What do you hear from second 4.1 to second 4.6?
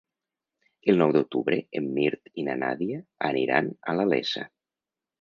Iessa.